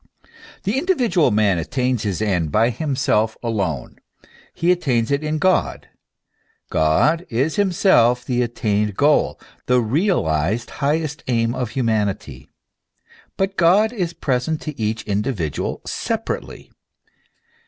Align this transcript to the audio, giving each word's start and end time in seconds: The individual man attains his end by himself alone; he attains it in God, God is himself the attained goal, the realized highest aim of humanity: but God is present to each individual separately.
The 0.63 0.79
individual 0.79 1.29
man 1.29 1.59
attains 1.59 2.01
his 2.01 2.23
end 2.23 2.51
by 2.51 2.71
himself 2.71 3.37
alone; 3.43 3.99
he 4.51 4.71
attains 4.71 5.11
it 5.11 5.23
in 5.23 5.37
God, 5.37 5.89
God 6.71 7.23
is 7.29 7.57
himself 7.57 8.25
the 8.25 8.41
attained 8.41 8.97
goal, 8.97 9.39
the 9.67 9.79
realized 9.79 10.71
highest 10.81 11.23
aim 11.27 11.53
of 11.53 11.69
humanity: 11.77 12.49
but 13.37 13.57
God 13.57 13.93
is 13.93 14.13
present 14.13 14.59
to 14.61 14.81
each 14.81 15.03
individual 15.03 15.83
separately. 15.85 16.71